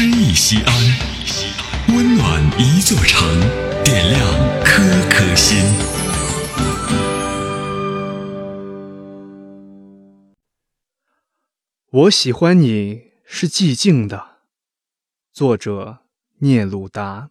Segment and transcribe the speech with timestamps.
[0.00, 0.72] 诗意西安，
[1.88, 3.28] 温暖一座城，
[3.82, 4.20] 点亮
[4.64, 5.58] 颗颗心。
[11.90, 14.38] 我喜欢你是寂静的。
[15.32, 16.04] 作者：
[16.38, 17.30] 聂鲁达。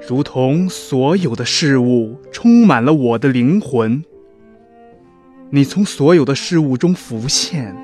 [0.00, 4.02] 如同所有的事物充满了我的灵魂，
[5.50, 7.74] 你从所有的事物中浮现，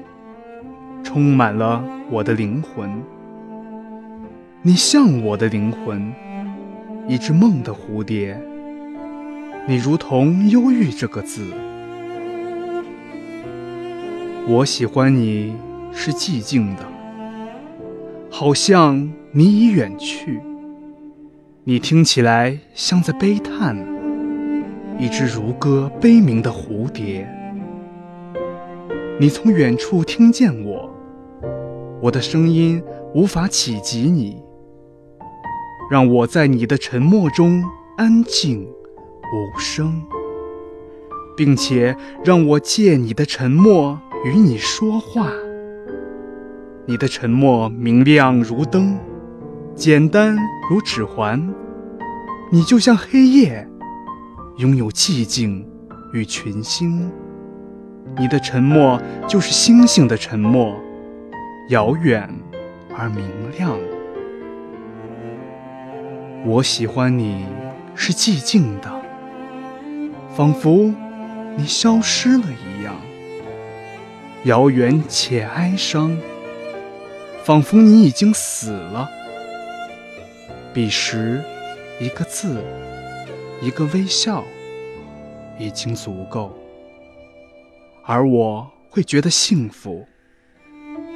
[1.05, 2.91] 充满了我的灵魂。
[4.63, 6.13] 你像我的灵魂，
[7.09, 8.41] 一只梦的蝴蝶。
[9.67, 11.47] 你如同忧郁这个字。
[14.49, 15.55] 我喜欢你
[15.93, 16.83] 是寂静的，
[18.29, 20.41] 好像你已远去。
[21.65, 23.77] 你听起来像在悲叹，
[24.99, 27.25] 一只如歌悲鸣的蝴蝶。
[29.21, 30.93] 你从远处听见我，
[32.01, 32.83] 我的声音
[33.15, 34.43] 无法企及你，
[35.89, 37.63] 让我在你的沉默中
[37.97, 40.03] 安静无声，
[41.37, 45.31] 并且让我借你的沉默与你说话。
[46.87, 48.99] 你的沉默明亮如灯。
[49.75, 50.37] 简单
[50.69, 51.53] 如指环，
[52.51, 53.67] 你就像黑夜，
[54.59, 55.67] 拥有寂静
[56.13, 57.11] 与群星。
[58.19, 60.77] 你的沉默就是星星的沉默，
[61.71, 62.29] 遥远
[62.97, 63.25] 而明
[63.57, 63.77] 亮。
[66.45, 67.47] 我喜欢你
[67.95, 68.93] 是寂静的，
[70.37, 70.93] 仿佛
[71.57, 72.95] 你消失了一样，
[74.45, 76.17] 遥远且哀伤，
[77.43, 79.09] 仿佛你已经死了。
[80.75, 81.43] 彼时，
[82.01, 82.65] 一个字，
[83.61, 84.43] 一个微笑，
[85.59, 86.57] 已经足够，
[88.07, 90.07] 而我会觉得幸福，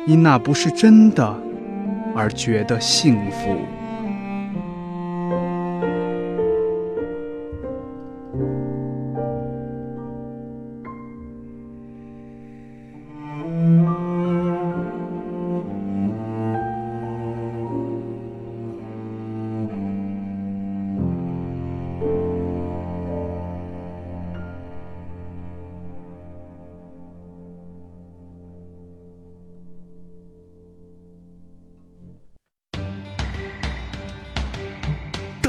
[0.07, 1.35] 因那不是真的，
[2.15, 3.57] 而觉得幸福。